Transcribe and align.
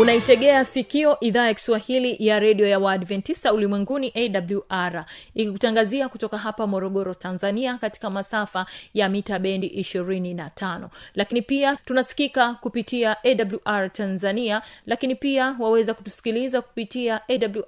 unaitegea 0.00 0.64
sikio 0.64 1.20
idhaa 1.20 1.46
ya 1.46 1.54
kiswahili 1.54 2.16
ya 2.18 2.38
redio 2.38 2.66
ya 2.68 2.78
waadventista 2.78 3.52
ulimwenguni 3.52 4.12
awr 4.14 5.04
ikikutangazia 5.34 6.08
kutoka 6.08 6.38
hapa 6.38 6.66
morogoro 6.66 7.14
tanzania 7.14 7.78
katika 7.78 8.10
masafa 8.10 8.66
ya 8.94 9.08
mita 9.08 9.38
bendi 9.38 9.68
25 9.68 10.88
lakini 11.14 11.42
pia 11.42 11.76
tunasikika 11.76 12.54
kupitia 12.54 13.16
awr 13.24 13.92
tanzania 13.92 14.62
lakini 14.86 15.14
pia 15.14 15.56
waweza 15.58 15.94
kutusikiliza 15.94 16.62
kupitia 16.62 17.20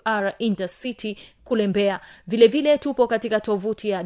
awr 0.04 0.34
intercity 0.38 1.19
kule 1.47 1.66
mbeya 1.66 2.00
vile 2.27 2.78
tupo 2.78 3.06
katika 3.06 3.41
tovuti 3.41 3.89
ya 3.91 4.05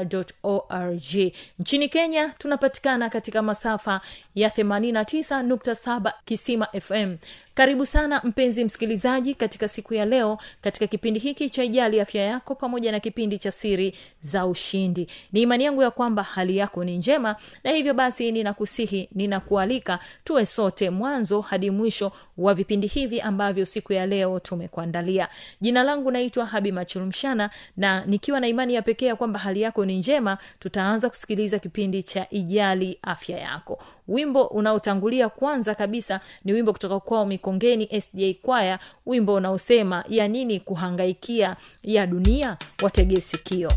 www.awr.org 0.00 1.32
nchini 1.58 1.88
kenya 1.88 2.28
tunapatikana 2.38 3.08
katika 3.10 3.42
masafa 3.42 4.00
ya 4.34 4.48
89.7 4.48 6.12
kisima 6.24 6.66
fm 6.80 7.16
karibu 7.60 7.86
sana 7.86 8.20
mpenzi 8.24 8.64
msikilizaji 8.64 9.34
katika 9.34 9.68
siku 9.68 9.94
ya 9.94 10.04
leo 10.04 10.38
katika 10.60 10.86
kipindi 10.86 11.20
hiki 11.20 11.50
cha 11.50 11.64
ijali 11.64 12.00
afya 12.00 12.22
yako 12.22 12.54
pamoja 12.54 12.92
na 12.92 13.00
kipindi 13.00 13.38
cha 13.38 13.52
siri 13.52 13.94
za 14.22 14.46
ushindi. 14.46 15.08
Ni 15.32 15.42
imani 15.42 15.64
yangu 15.64 15.82
ya 15.82 15.90
kwamba 15.90 16.22
hali 16.22 16.56
yako 16.56 16.84
ni 16.84 16.96
njema 16.98 17.36
na 17.64 17.70
hivyo 17.70 17.94
basi 17.94 18.32
ninakusihi 18.32 19.08
ninakualika 19.12 19.98
tuwe 20.24 20.46
sote 20.46 20.90
mwanzo 20.90 21.40
hadi 21.40 21.70
mwisho 21.70 22.12
wa 22.38 22.54
vipindi 22.54 22.86
hivi 22.86 23.20
ambavyo 23.20 23.64
siku 23.66 23.92
ya 23.92 24.06
leo 24.06 24.38
tumekuandalia. 24.40 25.28
Jina 25.60 25.82
langu 25.82 26.10
naitwa 26.10 26.46
habi 26.46 26.72
machulumshana 26.72 27.50
na 27.76 28.04
nikiwa 28.06 28.40
na 28.40 28.48
imani 28.48 28.74
ya 28.74 28.82
pekee 28.82 29.06
ya 29.06 29.16
kwamba 29.16 29.38
hali 29.38 29.60
yako 29.62 29.84
ni 29.84 29.98
njema 29.98 30.38
tutaanza 30.58 31.08
kusikiliza 31.10 31.58
kipindi 31.58 32.02
cha 32.02 32.26
ijali 32.30 32.98
afya 33.02 33.38
yako. 33.38 33.78
Wimbo 34.08 34.44
unaotangulia 34.44 35.28
kwanza 35.28 35.74
kabisa 35.74 36.20
ni 36.44 36.52
wimbo 36.52 36.72
kutoka 36.72 37.00
kwao 37.00 37.26
mikongeni 37.52 38.00
sda 38.00 38.34
kwaya 38.42 38.78
wimbo 39.06 39.34
unaosema 39.34 40.04
ya 40.08 40.28
nini 40.28 40.60
kuhangaikia 40.60 41.56
ya 41.82 42.06
dunia? 42.06 42.56
Wategee 42.82 43.20
sikio 43.20 43.72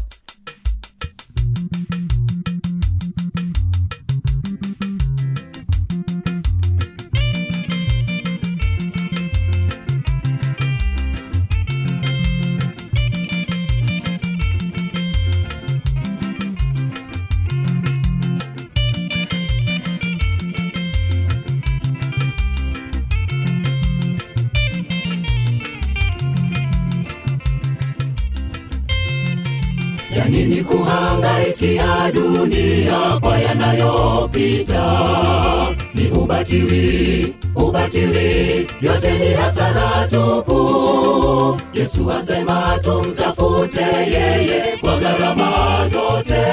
ya 30.16 30.26
nini 30.26 30.64
kuhangaikia 30.64 32.12
dunia 32.14 33.20
kwa 33.22 33.38
yanayopita. 33.40 34.86
Ni 35.94 36.08
ubatili 36.08 37.34
ubatili 37.56 38.68
yote 38.82 39.12
ni 39.18 39.34
hasara 39.34 40.08
tupu. 40.10 41.62
Yesu 41.74 42.12
asema 42.12 42.80
tumtafute 42.84 43.82
yeye 44.12 44.78
kwa 44.82 44.98
gharama 44.98 45.52
zote. 45.90 46.44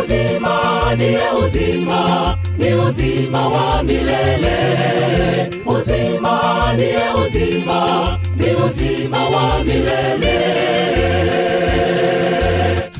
Uzima 0.00 0.94
niye 0.96 1.20
uzima 1.44 2.38
ni 2.58 2.74
uzima 2.74 3.48
wa 3.48 3.82
milele. 3.82 4.56
Uzima 5.66 6.72
niye 6.76 7.02
uzima 7.26 8.18
ni 8.36 8.46
uzima 8.64 9.28
wa 9.28 9.64
milele 9.64 10.38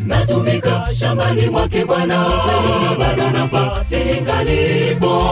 natumika 0.09 0.89
shambani 0.95 1.47
mwake 1.51 1.85
bwana 1.85 2.27
bado 2.99 3.31
nafasi 3.31 3.97
ingalipo. 4.19 5.23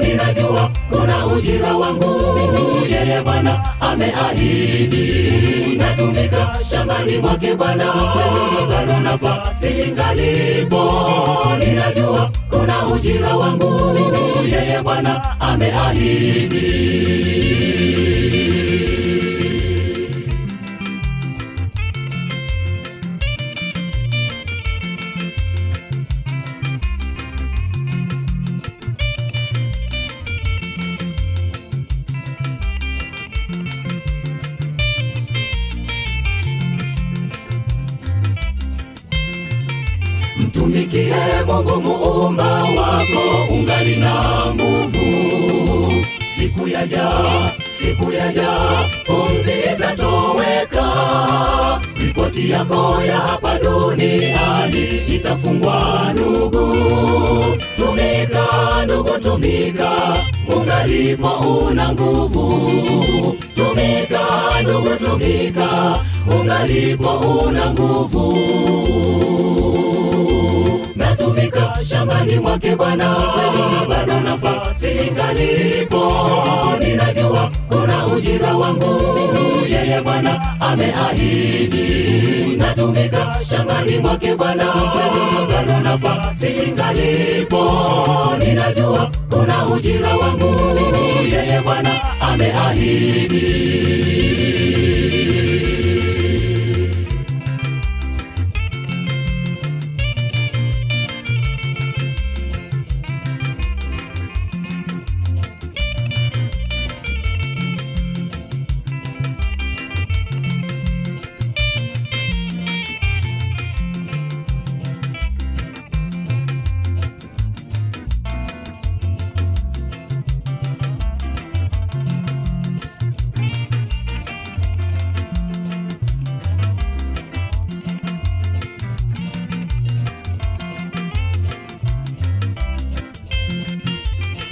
Ninajua 0.00 0.70
kuna 0.90 1.26
ujira 1.26 1.76
wangu 1.76 2.14
yeye 2.90 3.22
bwana 3.22 3.64
ameahidi. 3.80 5.06
Natumika 5.78 6.58
shambani 6.70 7.18
mwake 7.18 7.54
bwana 7.54 7.84
bado 8.68 9.00
nafasi 9.00 9.66
ingalipo. 9.88 10.82
Ninajua 11.58 12.30
kuna 12.50 12.86
ujira 12.86 13.36
wangu 13.36 13.98
yeye 14.52 14.82
bwana 14.82 15.40
ameahidi 15.40 16.97
ungalipo 66.78 67.10
una 67.48 67.70
nguvu. 67.72 68.38
Natumika 70.96 71.78
shambani 71.84 72.38
mwake 72.38 72.76
bwana 72.76 73.16
bado 73.88 74.20
nafasi 74.20 74.86
ingalipo. 75.08 76.12
Ninajua 76.80 77.50
kuna 77.68 78.06
ujira 78.06 78.56
wangu 78.56 79.00
yeye 79.70 80.00
bwana 80.02 80.60
ameahidi. 80.60 82.56
Natumika 82.56 83.36
shambani 83.50 83.98
mwake 83.98 84.36
bwana 84.36 84.64
bado 85.50 85.80
nafasi 85.82 86.46
ingalipo. 86.68 87.70
Ninajua 88.38 89.10
kuna 89.30 89.66
ujira 89.66 90.16
wangu 90.16 90.54
yeye 91.32 91.60
bwana 91.60 92.20
ameahidi 92.20 93.48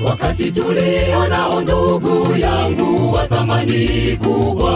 wakati 0.07 0.53
tulionao 0.53 1.61
ndugu 1.61 2.37
yangu 2.39 3.13
wa 3.13 3.27
thamani 3.27 4.17
kubwa. 4.25 4.73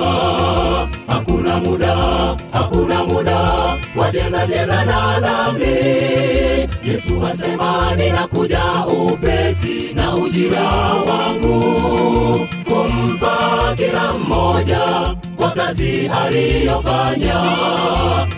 Hakuna 1.07 1.57
muda 1.59 1.97
hakuna 2.53 3.05
muda 3.05 3.39
wacheza 3.97 4.47
cheza 4.47 4.85
na 4.85 5.21
dhambi. 5.21 5.67
Yesu 6.85 7.27
asema 7.33 7.95
ninakuja 7.97 8.63
upesi 9.13 9.93
na 9.95 10.15
ujira 10.17 10.63
wangu 10.95 12.49
kumpa 12.65 13.75
kila 13.77 14.13
mmoja 14.15 15.15
kwa 15.37 15.51
kazi 15.51 16.09
aliyofanya. 16.25 17.41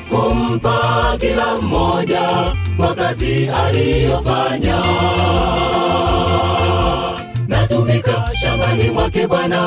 Kumpa 0.09 1.17
kila 1.21 1.57
mmoja 1.57 2.29
kwa 2.77 2.95
kazi 2.95 3.49
aliyofanya 3.67 4.83
natumika 7.73 8.31
shambani 8.43 8.91
mwake 8.91 9.27
bwana. 9.27 9.67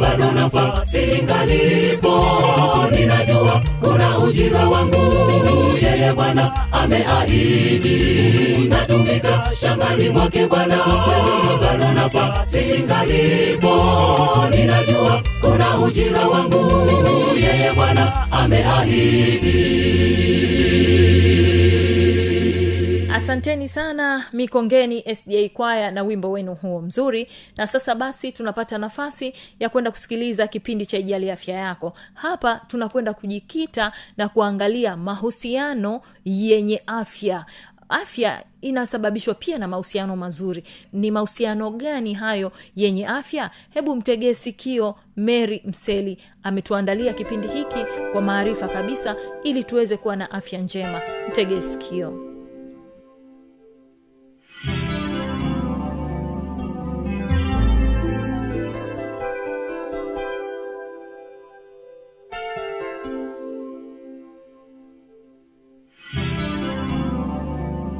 Bado 0.00 0.32
nafasi 0.32 0.98
ingalipo 1.20 2.24
ninajua 2.90 3.62
kuna 3.80 4.18
ujira 4.18 4.68
wangu. 4.68 5.14
Yeye 5.82 6.12
bwana 6.12 6.52
ameahidi. 6.72 8.68
Natumika 8.68 9.50
shambani 9.60 10.08
mwake 10.10 10.46
bwana. 10.46 10.78
Bado 11.60 11.92
nafasi 11.92 12.58
ingalipo 12.58 13.74
ninajua 14.50 15.22
kuna 15.40 15.78
ujira 15.78 16.28
wangu. 16.28 16.86
Yeye 17.36 17.72
bwana 17.74 18.30
ameahidi 18.30 19.72
asanteni 23.32 23.68
sana 23.68 24.24
mikongeni 24.32 25.14
sda 25.14 25.48
kwaya 25.48 25.90
na 25.90 26.02
wimbo 26.02 26.30
wenu 26.30 26.54
huo 26.54 26.80
mzuri. 26.80 27.26
Na 27.56 27.66
sasa 27.66 27.94
basi 27.94 28.32
tunapata 28.32 28.78
nafasi 28.78 29.32
ya 29.60 29.68
kwenda 29.68 29.90
kusikiliza 29.90 30.46
kipindi 30.46 30.86
cha 30.86 30.98
ijali 30.98 31.30
afya 31.30 31.54
yako. 31.56 31.92
Hapa 32.14 32.60
tunakwenda 32.66 33.14
kujikita 33.14 33.92
na 34.16 34.28
kuangalia 34.28 34.96
mahusiano 34.96 36.00
yenye 36.24 36.82
afya. 36.86 37.44
Afya 37.88 38.44
inasababishwa 38.60 39.34
pia 39.34 39.58
na 39.58 39.68
mahusiano 39.68 40.16
mazuri. 40.16 40.64
Ni 40.92 41.10
mahusiano 41.10 41.70
gani 41.70 42.14
hayo 42.14 42.52
yenye 42.76 43.06
afya? 43.06 43.50
Hebu 43.70 43.96
mtegee 43.96 44.34
sikio 44.34 44.94
mary 45.16 45.62
mseli. 45.64 46.18
Ametuandalia 46.42 47.12
kipindi 47.12 47.48
hiki 47.48 47.84
kwa 48.12 48.22
maarifa 48.22 48.68
kabisa 48.68 49.16
ili 49.44 49.64
tuweze 49.64 49.96
kuwa 49.96 50.16
na 50.16 50.30
afya 50.30 50.60
njema. 50.60 51.00
Mtegee 51.28 51.60
sikio 51.60 52.31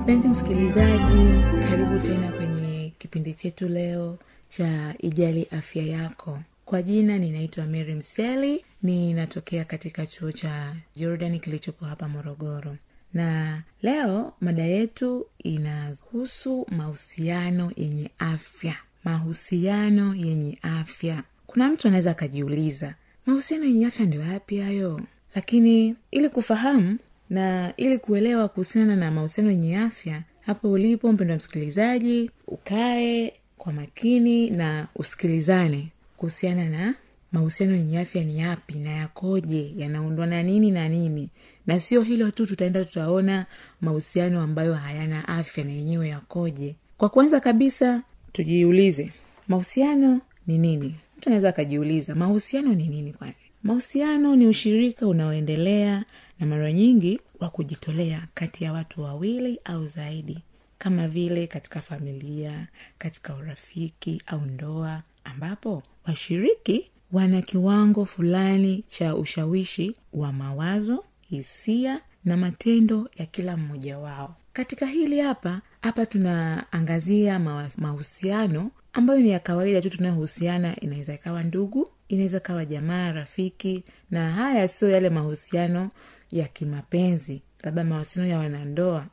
mpenzi 0.02 0.28
msikilizaji 0.28 1.42
karibu 1.68 1.98
tena 1.98 2.32
kwenye 2.32 2.92
kipindi 2.98 3.34
chetu 3.34 3.68
leo 3.68 4.18
cha 4.48 4.94
ijali 4.98 5.46
afya 5.50 5.82
yako. 5.82 6.38
Kwa 6.64 6.82
jina 6.82 7.18
ninaitwa 7.18 7.66
mary 7.66 7.94
mseli 7.94 8.64
ninatokea 8.82 9.64
katika 9.64 10.06
chuo 10.06 10.32
cha 10.32 10.74
jordan 10.96 11.38
kilichopo 11.40 11.84
hapa 11.84 12.08
morogoro. 12.08 12.76
Na 13.14 13.62
leo 13.82 14.32
mada 14.40 14.62
yetu 14.62 15.26
inahusu 15.38 16.66
mahusiano 16.70 17.72
yenye 17.76 18.10
afya. 18.18 18.76
Mahusiano 19.04 20.14
yenye 20.14 20.58
afya. 20.62 21.22
Kuna 21.46 21.68
mtu 21.68 21.88
anaweza 21.88 22.10
akajiuliza 22.10 22.94
mahusiano 23.26 23.64
yenye 23.64 23.86
afya 23.86 24.06
ndio 24.06 24.20
yapi 24.22 24.58
hayo? 24.58 25.00
Lakini 25.34 25.94
ili 26.10 26.28
kufahamu 26.28 26.98
na 27.32 27.72
ili 27.76 27.98
kuelewa 27.98 28.48
kuhusiana 28.48 28.96
na 28.96 29.10
mahusiano 29.10 29.50
yenye 29.50 29.78
afya 29.78 30.22
hapo 30.40 30.70
ulipo 30.72 31.12
mpendo 31.12 31.36
msikilizaji 31.36 32.30
ukae 32.46 33.32
kwa 33.58 33.72
makini 33.72 34.50
na 34.50 34.86
usikilizane 34.96 35.88
kuhusiana 36.16 36.64
na 36.68 36.94
mahusiano 37.32 37.74
yenye 37.74 37.98
afya 38.00 38.24
ni 38.24 38.38
yapi 38.38 38.74
na 38.78 38.90
yakoje 38.90 39.72
yanaundwa 39.76 40.26
na 40.26 40.42
nini 40.42 40.70
na 40.70 40.88
nini. 40.88 41.28
Na 41.66 41.80
sio 41.80 42.02
hilo 42.02 42.30
tu 42.30 42.46
tutaenda 42.46 42.84
tutaona 42.84 43.46
mahusiano 43.80 44.40
ambayo 44.40 44.74
hayana 44.74 45.28
afya 45.28 45.64
na 45.64 45.70
yenyewe 45.72 46.08
yakoje. 46.08 46.74
Kwa 46.98 47.08
kwanza 47.08 47.40
kabisa 47.40 48.02
tujiulize 48.32 49.12
mahusiano 49.48 50.20
ni 50.46 50.58
nini? 50.58 50.94
Mtu 51.18 51.28
anaweza 51.28 51.48
akajiuliza 51.48 52.14
mahusiano 52.14 52.74
ni 52.74 52.86
nini 52.88 53.12
kwani? 53.12 53.34
Mahusiano 53.62 54.36
ni 54.36 54.46
ushirika 54.46 55.06
unaoendelea 55.06 56.04
na 56.42 56.48
mara 56.48 56.72
nyingi 56.72 57.20
wa 57.40 57.48
kujitolea 57.48 58.28
kati 58.34 58.64
ya 58.64 58.72
watu 58.72 59.02
wawili 59.02 59.60
au 59.64 59.86
zaidi. 59.86 60.38
Kama 60.78 61.08
vile 61.08 61.46
katika 61.46 61.80
familia 61.80 62.66
katika 62.98 63.34
urafiki 63.34 64.22
au 64.26 64.40
ndoa 64.40 65.02
ambapo 65.24 65.82
washiriki 66.06 66.90
wana 67.12 67.42
kiwango 67.42 68.04
fulani 68.04 68.84
cha 68.86 69.16
ushawishi 69.16 69.94
wa 70.12 70.32
mawazo 70.32 71.04
hisia 71.28 72.00
na 72.24 72.36
matendo 72.36 73.10
ya 73.16 73.26
kila 73.26 73.56
mmoja 73.56 73.98
wao. 73.98 74.36
Katika 74.52 74.86
hili 74.86 75.20
hapa 75.20 75.60
hapa 75.82 76.06
tunaangazia 76.06 77.38
mahusiano 77.76 78.70
ambayo 78.92 79.20
ni 79.20 79.30
ya 79.30 79.38
kawaida 79.38 79.80
tu 79.80 79.90
tunayohusiana 79.90 80.80
inaweza 80.80 81.14
ikawa 81.14 81.42
ndugu 81.42 81.88
inaweza 82.08 82.40
kawa 82.40 82.64
jamaa 82.64 83.12
rafiki 83.12 83.84
na 84.10 84.30
haya 84.32 84.68
sio 84.68 84.90
yale 84.90 85.10
mahusiano 85.10 85.90
ya 86.32 86.48
kimapenzi 86.48 87.42
labda 87.62 87.84
mahusiano 87.84 88.28
ya 88.28 88.38
wanandoa 88.38 89.06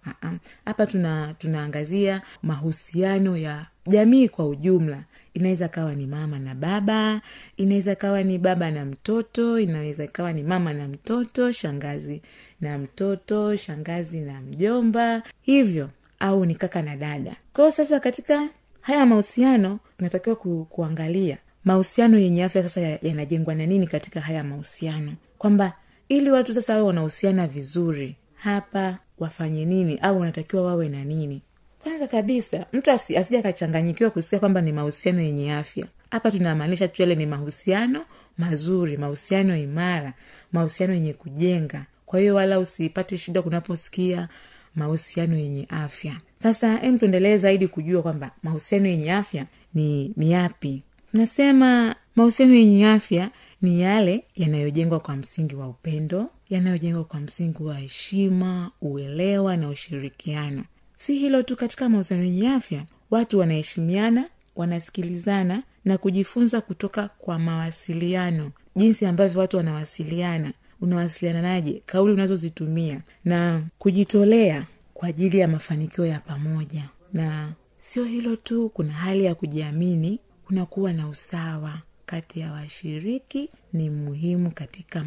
hapa 0.65 0.85
tuna 0.85 1.33
tunaangazia 1.39 2.21
mahusiano 2.43 3.38
ya 3.38 3.65
jamii 3.88 4.27
kwa 4.29 4.47
ujumla. 4.47 5.03
Inaweza 5.33 5.67
kawa 5.67 5.95
ni 5.95 6.07
mama 6.07 6.39
na 6.39 6.55
baba 6.55 7.21
inaweza 7.57 7.95
kawa 7.95 8.23
ni 8.23 8.38
baba 8.38 8.71
na 8.71 8.85
mtoto 8.85 9.59
inaweza 9.59 10.03
ikawa 10.03 10.33
ni 10.33 10.43
mama 10.43 10.73
na 10.73 10.88
mtoto 10.88 11.51
shangazi 11.51 12.21
na 12.61 12.77
mtoto 12.77 13.55
shangazi 13.55 14.19
na 14.19 14.41
mjomba 14.41 15.23
hivyo 15.41 15.89
au 16.19 16.45
ni 16.45 16.55
kaka 16.55 16.81
na 16.81 16.95
dada. 16.97 17.35
Kwao 17.53 17.71
sasa 17.71 17.99
katika 17.99 18.49
haya 18.81 19.05
mahusiano 19.05 19.79
tunatakiwa 19.97 20.35
ku, 20.35 20.67
kuangalia 20.69 21.38
mahusiano 21.65 22.19
yenye 22.19 22.43
afya 22.43 22.63
sasa 22.63 22.81
ya- 22.81 22.99
yanajengwa 23.01 23.55
na 23.55 23.65
nini 23.65 23.88
katika 23.88 24.21
haya 24.21 24.43
mahusiano. 24.43 25.13
Kwamba 25.38 25.73
ili 26.09 26.31
watu 26.31 26.53
sasa 26.53 26.73
wawe 26.73 26.85
wanahusiana 26.87 27.47
vizuri 27.47 28.15
hapa 28.35 28.97
wafanye 29.19 29.65
nini? 29.65 29.97
Au 30.01 30.19
wanatakiwa 30.19 30.63
wawe 30.63 30.89
na 30.89 31.03
nini? 31.03 31.41
Kwanza 31.83 32.07
kabisa 32.07 32.65
mtu 32.73 32.91
asi, 32.91 33.17
asija 33.17 33.39
akachanganyikiwa 33.39 34.09
kusikia 34.09 34.39
kwamba 34.39 34.61
ni 34.61 34.71
mahusiano 34.71 35.21
yenye 35.21 35.53
afya. 35.53 35.85
Hapa 36.11 36.31
tunamaanisha 36.31 36.87
tu 36.87 37.01
yale 37.01 37.15
ni 37.15 37.25
mahusiano 37.25 38.05
mazuri 38.37 38.97
mahusiano 38.97 39.57
imara 39.57 40.13
mahusiano 40.51 40.93
yenye 40.93 41.13
kujenga. 41.13 41.85
Kwa 42.05 42.19
hiyo 42.19 42.35
wala 42.35 42.59
usipate 42.59 43.17
shida 43.17 43.41
kunaposikia 43.41 44.29
mahusiano 44.75 45.37
yenye 45.37 45.65
afya. 45.69 46.17
Sasa 46.43 46.81
em 46.81 46.99
tuendelee 46.99 47.37
zaidi 47.37 47.67
kujua 47.67 48.01
kwamba 48.01 48.31
mahusiano 48.43 48.87
yenye 48.87 49.13
afya 49.13 49.45
ni 49.73 50.13
ni 50.17 50.31
yapi. 50.31 50.83
Nasema 51.13 51.95
mahusiano 52.15 52.53
yenye 52.53 52.87
afya 52.87 53.29
ni 53.61 53.81
yale 53.81 54.23
yanayojengwa 54.35 54.99
kwa 54.99 55.15
msingi 55.15 55.55
wa 55.55 55.67
upendo 55.67 56.29
yanayojengwa 56.49 57.03
kwa 57.03 57.19
msingi 57.19 57.63
wa 57.63 57.75
heshima 57.79 58.71
uelewa 58.81 59.57
na 59.57 59.69
ushirikiano. 59.69 60.63
Si 60.97 61.15
hilo 61.17 61.43
tu 61.43 61.55
katika 61.55 61.89
mahusiano 61.89 62.23
yenye 62.23 62.49
afya 62.49 62.85
watu 63.11 63.39
wanaheshimiana 63.39 64.25
wanasikilizana 64.55 65.63
na 65.85 65.97
kujifunza 65.97 66.61
kutoka 66.61 67.07
kwa 67.07 67.39
mawasiliano. 67.39 68.51
Jinsi 68.75 69.05
ambavyo 69.05 69.39
watu 69.41 69.57
wanawasiliana 69.57 70.53
unawasilianaje 70.81 71.81
kauli 71.85 72.13
unazozitumia 72.13 73.01
na 73.25 73.63
kujitolea 73.79 74.67
kwa 74.93 75.07
ajili 75.09 75.39
ya 75.39 75.47
mafanikio 75.47 76.05
ya 76.05 76.19
pamoja. 76.19 76.89
Na 77.13 77.53
sio 77.79 78.03
hilo 78.05 78.35
tu 78.35 78.69
kuna 78.69 78.93
hali 78.93 79.25
ya 79.25 79.35
kujiamini 79.35 80.19
kunakuwa 80.45 80.93
na 80.93 81.07
usawa 81.09 81.81
kati 82.09 82.39
ya 82.39 82.51
washiriki 82.51 83.49
ni 83.73 83.89
muhimu 83.89 84.51
katika 84.51 85.03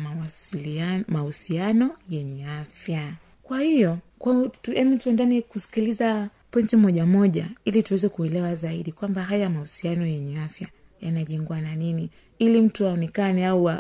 mahusiano 1.08 1.90
yenye 2.10 2.46
afya. 2.46 3.12
Kwa 3.42 3.60
hiyo 3.60 3.98
kwa 4.18 4.48
tuendani 4.62 4.98
tuendane 4.98 5.42
kusikiliza 5.42 6.28
pointi 6.50 6.76
moja 6.76 7.06
moja 7.06 7.46
ili 7.64 7.82
tuweze 7.82 8.08
kuelewa 8.08 8.54
zaidi 8.54 8.92
kwamba 8.92 9.22
haya 9.22 9.50
mahusiano 9.50 10.06
yenye 10.06 10.40
afya 10.40 10.68
yanajengwa 11.00 11.60
na 11.60 11.74
nini 11.74 12.10
ili 12.38 12.60
mtu 12.60 12.86
aonekane 12.86 13.46
au 13.46 13.70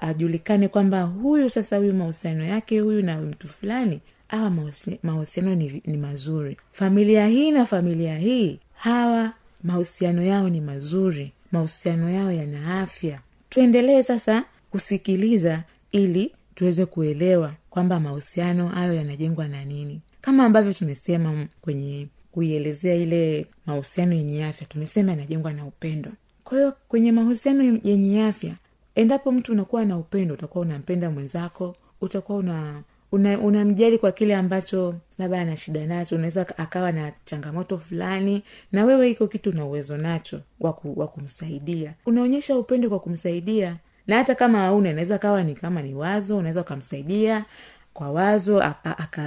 ajulikane 0.00 0.68
kwamba 0.68 1.02
huyu 1.02 1.50
sasa 1.50 1.76
huyu 1.76 1.94
mahusiano 1.94 2.44
yake 2.44 2.80
huyu 2.80 3.02
na 3.02 3.20
mtu 3.22 3.48
fulani 3.48 4.00
awa 4.28 4.50
mahusiano 5.02 5.54
ni, 5.54 5.82
ni 5.86 5.96
mazuri. 5.96 6.56
Familia 6.72 7.26
hii 7.26 7.50
na 7.50 7.66
familia 7.66 8.18
hii 8.18 8.58
hawa 8.74 9.32
mahusiano 9.62 10.22
yao 10.22 10.48
ni 10.48 10.60
mazuri 10.60 11.32
mahusiano 11.52 12.10
yao 12.10 12.32
yana 12.32 12.80
afya. 12.80 13.20
Tuendelee 13.48 14.02
sasa 14.02 14.44
kusikiliza 14.70 15.62
ili 15.92 16.32
tuweze 16.54 16.86
kuelewa 16.86 17.52
kwamba 17.70 18.00
mahusiano 18.00 18.68
hayo 18.68 18.94
yanajengwa 18.94 19.48
na 19.48 19.64
nini. 19.64 20.00
Kama 20.20 20.44
ambavyo 20.44 20.72
tumesema 20.72 21.46
kwenye 21.60 22.08
kuielezea 22.32 22.94
ile 22.94 23.46
mahusiano 23.66 24.14
yenye 24.14 24.44
afya 24.44 24.66
tumesema 24.66 25.10
yanajengwa 25.10 25.52
na 25.52 25.64
upendo. 25.66 26.10
Kwa 26.44 26.58
hiyo 26.58 26.72
kwenye 26.88 27.12
mahusiano 27.12 27.80
yenye 27.84 28.24
afya 28.24 28.54
endapo 28.94 29.32
mtu 29.32 29.52
unakuwa 29.52 29.84
na 29.84 29.98
upendo 29.98 30.34
utakuwa 30.34 30.64
unampenda 30.64 31.10
mwenzako 31.10 31.76
utakuwa 32.00 32.38
una 32.38 32.82
una- 33.12 33.38
unamjali 33.38 33.98
kwa 33.98 34.12
kile 34.12 34.34
ambacho 34.36 34.94
labda 35.18 35.40
ana 35.40 35.56
shida 35.56 35.86
nacho 35.86 36.14
unaweza 36.14 36.58
akawa 36.58 36.92
na 36.92 37.12
changamoto 37.24 37.78
fulani 37.78 38.42
na 38.72 38.84
wewe 38.84 39.10
iko 39.10 39.26
kitu 39.26 39.52
na 39.52 39.64
uwezo 39.64 39.96
nacho 39.96 40.40
wa 40.60 41.06
kumsaidia. 41.08 41.94
Unaonyesha 42.06 42.56
upendo 42.56 42.88
kwa 42.88 42.98
kumsaidia 43.00 43.76
na 44.06 44.16
hata 44.16 44.34
kama 44.34 44.58
hauna 44.58 44.90
inaweza 44.90 45.18
kawa 45.18 45.42
ni 45.42 45.54
kama 45.54 45.82
ni 45.82 45.94
wazo 45.94 46.36
unaweza 46.38 46.60
ukamsaidia 46.60 47.44
kwa 47.94 48.10
wazo 48.10 48.62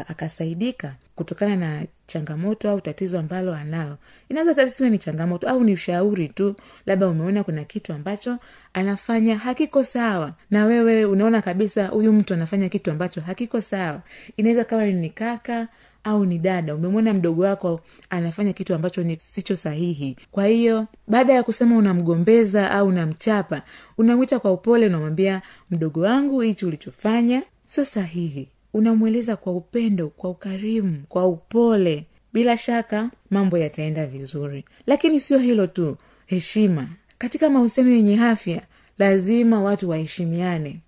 akasaidika 0.08 0.93
kutokana 1.15 1.55
na 1.55 1.86
changamoto 2.08 2.70
au 2.70 2.82
tatizo 2.82 3.20
ambalo 3.20 3.53
analo. 3.53 3.98
Inaweza 4.29 4.55
tasiwe 4.55 4.89
ni 4.89 4.98
changamoto 4.98 5.50
au 5.50 5.63
ni 5.63 5.74
ushauri 5.74 6.27
tu 6.27 6.55
labda 6.86 7.08
umeona 7.08 7.43
kuna 7.43 7.63
kitu 7.63 7.93
ambacho 7.93 8.38
anafanya 8.74 9.38
hakiko 9.38 9.84
sawa 9.84 10.34
na 10.51 10.65
wewe 10.65 11.05
unaona 11.05 11.41
kabisa 11.41 11.88
huyu 11.88 12.13
mtu 12.13 12.34
anafanya 12.34 12.70
kitu 12.70 12.91
ambacho 12.91 13.22
hakiko 13.22 13.62
sawa. 13.62 14.01
Inaweza 14.38 14.63
kawa 14.63 14.86
ni 14.86 15.10
kaka 15.10 15.67
au 16.03 16.25
ni 16.25 16.39
dada 16.39 16.75
umemwona 16.75 17.13
mdogo 17.13 17.41
wako 17.43 17.82
anafanya 18.10 18.53
kitu 18.53 18.75
ambacho 18.75 19.03
ni 19.03 19.17
sicho 19.20 19.55
sahihi. 19.55 20.17
Kwa 20.32 20.46
hiyo 20.46 20.88
baada 21.08 21.34
ya 21.34 21.43
kusema 21.43 21.77
unamgombeza 21.77 22.72
au 22.72 22.88
unamchapa 22.88 23.62
unamwita 23.98 24.39
kwa 24.39 24.51
upole 24.51 24.86
unamwambia 24.88 25.41
mdogo 25.72 26.01
wangu 26.01 26.41
hichi 26.41 26.65
ulichofanya 26.65 27.41
sio 27.67 27.86
sahihi 27.86 28.48
unamweleza 28.73 29.35
kwa 29.35 29.53
upendo 29.53 30.07
kwa 30.07 30.29
ukarimu 30.29 31.03
kwa 31.09 31.27
upole. 31.27 32.05
Bila 32.33 32.57
shaka 32.57 33.09
mambo 33.29 33.57
yataenda 33.57 34.05
vizuri. 34.07 34.65
Lakini 34.87 35.19
sio 35.19 35.37
hilo 35.37 35.67
tu 35.67 35.97
heshima. 36.25 36.89
Katika 37.17 37.49
mahusiano 37.49 37.91
yenye 37.91 38.19
afya 38.21 38.61
lazima 38.97 39.61
watu 39.63 39.89
waheshimiane. 39.89 40.79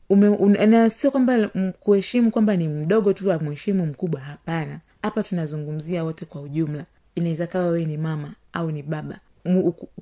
Na 0.67 0.89
sio 0.89 1.11
kwamba 1.11 1.49
kuheshimu 1.79 2.31
kwamba 2.31 2.55
ni 2.55 2.67
mdogo 2.67 3.13
tu 3.13 3.31
amheshimu 3.31 3.85
mkubwa 3.85 4.19
hapana. 4.21 4.79
Hapa 5.01 5.23
tunazungumzia 5.23 6.03
wote 6.03 6.25
kwa 6.25 6.41
ujumla. 6.41 6.85
Inaweza 7.15 7.47
kawa 7.47 7.65
wewe 7.67 7.85
ni 7.85 7.97
mama 7.97 8.33
au 8.53 8.71
ni 8.71 8.83
baba. 8.83 9.19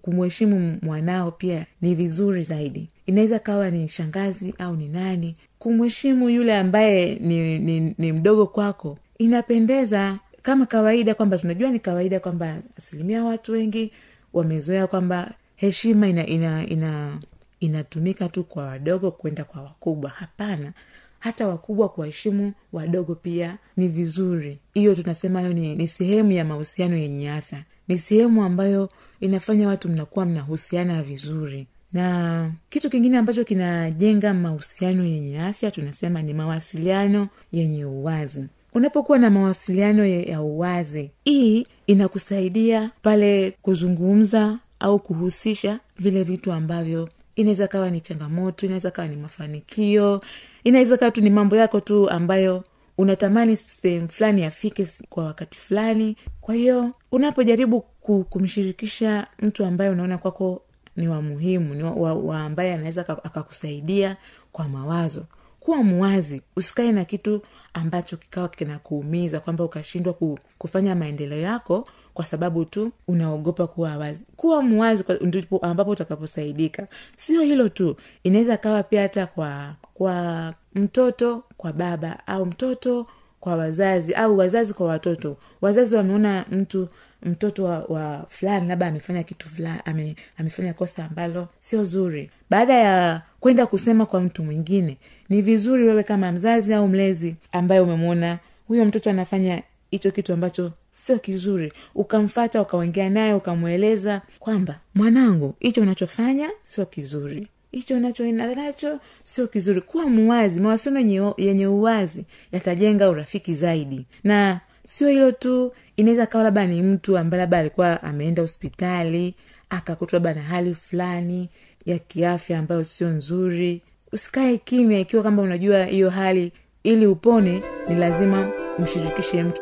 Kumheshimu 0.02 0.78
mwanao 0.82 1.32
pia 1.32 1.66
ni 1.82 1.96
vizuri 1.96 2.44
zaidi. 2.44 2.90
Inaweza 3.06 3.40
kawa 3.40 3.70
ni 3.72 3.90
shangazi 3.90 4.54
au 4.60 4.76
ni 4.76 4.88
nani 4.88 5.36
kumheshimu 5.64 6.30
yule 6.30 6.58
ambaye 6.58 7.16
ni, 7.16 7.60
ni, 7.60 7.96
ni 7.98 8.12
mdogo 8.12 8.48
kwako 8.48 8.98
inapendeza 9.18 10.20
kama 10.42 10.66
kawaida 10.66 11.16
kwamba 11.16 11.38
tunajua 11.38 11.72
ni 11.72 11.80
kawaida 11.80 12.20
kwamba 12.20 12.58
asilimia 12.78 13.24
watu 13.24 13.52
wengi 13.52 13.92
wamezoea 14.34 14.88
kwamba 14.88 15.32
heshima 15.56 16.08
ina 16.08 16.28
ina 16.28 16.68
ina 16.68 17.20
inatumika 17.60 18.30
tu 18.30 18.44
kwa 18.44 18.66
wadogo 18.66 19.12
kwenda 19.12 19.44
kwa 19.44 19.62
wakubwa. 19.62 20.10
Hapana 20.10 20.74
hata 21.20 21.48
wakubwa 21.48 21.90
kuwaheshimu 21.90 22.54
wadogo 22.74 23.16
pia 23.16 23.58
ni 23.78 23.88
vizuri. 23.88 24.58
Hiyo 24.74 24.96
tunasema 24.96 25.40
hiyo 25.40 25.54
ni, 25.54 25.76
ni 25.76 25.88
sehemu 25.88 26.32
ya 26.32 26.46
mahusiano 26.46 26.96
yenye 26.96 27.32
afya. 27.32 27.64
Ni 27.88 27.98
sehemu 27.98 28.44
ambayo 28.44 28.90
inafanya 29.20 29.68
watu 29.68 29.90
mnakuwa 29.90 30.26
mnahusiana 30.26 31.04
vizuri 31.04 31.68
na 31.94 32.52
kitu 32.70 32.90
kingine 32.90 33.18
ambacho 33.18 33.44
kinajenga 33.44 34.34
mahusiano 34.34 35.04
yenye 35.04 35.42
afya 35.42 35.72
tunasema 35.72 36.22
ni 36.22 36.34
mawasiliano 36.34 37.28
yenye 37.52 37.86
uwazi. 37.86 38.46
Unapokuwa 38.74 39.18
na 39.18 39.30
mawasiliano 39.30 40.06
ya 40.06 40.42
uwazi 40.42 41.12
hii 41.24 41.68
inakusaidia 41.88 42.92
pale 43.02 43.52
kuzungumza 43.62 44.60
au 44.80 45.00
kuhusisha 45.00 45.80
vile 46.00 46.24
vitu 46.24 46.52
ambavyo 46.52 47.10
inaweza 47.36 47.68
kawa 47.68 47.90
ni 47.90 48.02
changamoto 48.02 48.66
inaweza 48.66 48.92
kawa 48.92 49.08
ni 49.08 49.16
mafanikio 49.16 50.22
inaweza 50.64 50.98
kawa 50.98 51.12
tu 51.12 51.22
ni 51.22 51.30
mambo 51.30 51.56
yako 51.56 51.80
tu 51.80 52.10
ambayo 52.10 52.64
unatamani 52.98 53.56
sehemu 53.56 54.10
fulani 54.10 54.46
afike 54.46 54.88
kwa 55.10 55.24
wakati 55.26 55.58
fulani. 55.58 56.16
Kwa 56.42 56.56
hiyo 56.56 56.92
unapojaribu 57.12 57.82
kumshirikisha 58.30 59.28
mtu 59.40 59.66
ambaye 59.66 59.90
unaona 59.90 60.18
kwako 60.18 60.62
ni 60.96 61.08
wa 61.08 61.22
muhimu 61.22 61.74
ni 61.74 61.84
wa, 61.84 62.14
wa, 62.14 62.40
ambaye 62.44 62.74
anaweza 62.74 63.08
akakusaidia 63.24 64.18
kwa 64.52 64.68
mawazo. 64.68 65.26
Kuwa 65.60 65.84
muwazi 65.84 66.42
usikae 66.56 66.92
na 66.92 67.06
kitu 67.06 67.42
ambacho 67.74 68.18
kikawa 68.18 68.48
kinakuumiza 68.50 69.40
kwamba 69.40 69.64
ukashindwa 69.64 70.14
ku, 70.14 70.40
kufanya 70.58 70.96
maendeleo 70.96 71.40
yako 71.40 71.88
kwa 72.14 72.26
sababu 72.26 72.66
tu 72.66 72.92
unaogopa 73.08 73.68
kuwa 73.68 73.98
wazi. 73.98 74.26
Kuwa 74.36 74.62
muwazi 74.62 75.04
kwa- 75.04 75.16
ndipo 75.22 75.58
ambapo 75.58 75.92
utakaposaidika. 75.92 76.88
Sio 77.18 77.42
hilo 77.42 77.70
tu 77.70 77.96
inaweza 78.24 78.58
kawa 78.58 78.84
pia 78.84 79.02
hata 79.02 79.28
kwa 79.28 79.76
kwa 79.94 80.54
mtoto 80.76 81.44
kwa 81.58 81.74
baba 81.74 82.28
au 82.28 82.46
mtoto 82.46 83.08
kwa 83.40 83.56
wazazi 83.56 84.14
au 84.14 84.38
wazazi 84.38 84.74
kwa 84.74 84.88
watoto. 84.88 85.38
Wazazi 85.62 85.96
wameona 85.96 86.46
mtu 86.52 86.88
mtoto 87.26 87.64
wa, 87.64 87.80
wa 87.80 88.26
fulani 88.30 88.68
labda 88.68 88.88
amefanya 88.88 89.24
kitu 89.24 89.50
fulani 89.50 89.80
ame, 89.86 90.16
amefanya 90.38 90.74
kosa 90.74 91.06
ambalo 91.06 91.48
sio 91.60 91.84
zuri. 91.86 92.32
Baada 92.50 92.74
ya 92.74 93.22
kwenda 93.40 93.66
kusema 93.66 94.06
kwa 94.06 94.22
mtu 94.22 94.44
mwingine 94.44 94.98
ni 95.30 95.42
vizuri 95.42 95.84
wewe 95.88 96.04
kama 96.04 96.32
mzazi 96.32 96.74
au 96.74 96.88
mlezi 96.88 97.36
ambaye 97.52 97.82
umemwona 97.82 98.40
huyo 98.68 98.86
mtoto 98.86 99.10
anafanya 99.10 99.62
hicho 99.92 100.12
kitu 100.12 100.34
ambacho 100.34 100.72
sio 100.98 101.20
kizuri 101.20 101.74
ukamfata 101.96 102.62
ukaongea 102.62 103.10
naye 103.10 103.34
ukamweleza 103.34 104.22
kwamba 104.40 104.80
mwanangu 104.96 105.56
hicho 105.60 105.82
unachofanya 105.82 106.50
sio 106.64 106.86
kizuri. 106.86 107.48
Hicho 107.72 107.96
unachoenda 107.98 108.56
nacho 108.56 109.00
sio 109.24 109.48
kizuri. 109.48 109.82
Kuwa 109.82 110.10
muwazi 110.10 110.60
mawasiliano 110.60 111.34
yenye 111.38 111.68
uwazi 111.68 112.26
yatajenga 112.52 113.10
urafiki 113.10 113.54
zaidi. 113.54 114.06
Na 114.24 114.60
sio 114.96 115.10
hilo 115.10 115.32
tu 115.32 115.72
inaweza 115.96 116.26
kawa 116.26 116.44
labda 116.44 116.66
ni 116.68 116.82
mtu 116.82 117.18
ambaye 117.18 117.42
labda 117.44 117.58
alikuwa 117.58 118.04
ameenda 118.04 118.42
hospitali 118.42 119.36
akakutwa 119.70 120.20
labda 120.20 120.34
na 120.34 120.42
hali 120.42 120.76
fulani 120.76 121.50
ya 121.86 122.00
kiafya 122.00 122.60
ambayo 122.60 122.84
sio 122.84 123.08
nzuri. 123.10 123.82
Usikae 124.12 124.58
kimya 124.58 125.00
ikiwa 125.00 125.22
kwamba 125.22 125.44
unajua 125.44 125.86
hiyo 125.86 126.10
hali 126.10 126.52
ili 126.84 127.08
upone 127.08 127.64
ni 127.90 127.96
lazima 127.96 128.52
umshirikishe 128.78 129.44
mtu 129.44 129.62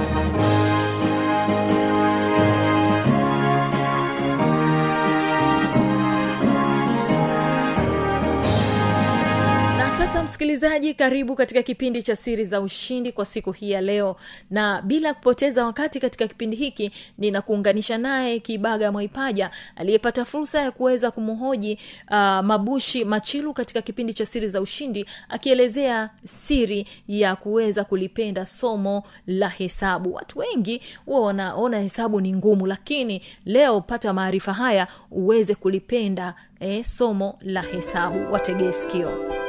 msikilizaji 10.45 10.93
karibu 10.93 11.35
katika 11.35 11.63
kipindi 11.63 12.03
cha 12.03 12.15
siri 12.15 12.45
za 12.45 12.61
ushindi 12.61 13.11
kwa 13.11 13.25
siku 13.25 13.51
hii 13.51 13.71
ya 13.71 13.81
leo. 13.81 14.15
Na 14.49 14.81
bila 14.81 15.13
kupoteza 15.13 15.65
wakati 15.65 15.99
katika 15.99 16.27
kipindi 16.27 16.55
hiki 16.55 16.91
ninakuunganisha 17.17 17.97
naye 17.97 18.39
kibaga 18.39 18.91
mwaipaja 18.91 19.51
aliyepata 19.75 20.25
fursa 20.25 20.61
ya 20.61 20.71
kuweza 20.71 21.11
kumhoji 21.11 21.79
uh, 22.11 22.15
mabushi 22.17 23.05
machilu 23.05 23.53
katika 23.53 23.81
kipindi 23.81 24.13
cha 24.13 24.25
siri 24.25 24.49
za 24.49 24.61
ushindi 24.61 25.05
akielezea 25.29 26.09
siri 26.25 26.87
ya 27.07 27.35
kuweza 27.35 27.83
kulipenda 27.83 28.45
somo 28.45 29.03
la 29.27 29.49
hesabu. 29.49 30.13
Watu 30.13 30.39
wengi 30.39 30.81
wanaona 31.07 31.79
hesabu 31.79 32.21
ni 32.21 32.33
ngumu 32.35 32.67
lakini 32.67 33.21
leo 33.45 33.81
pata 33.81 34.13
maarifa 34.13 34.53
haya 34.53 34.87
uweze 35.11 35.55
kulipenda 35.55 36.33
eh, 36.59 36.83
somo 36.85 37.39
la 37.41 37.61
hesabu. 37.61 38.33
Wategee 38.33 38.71
sikio 38.71 39.40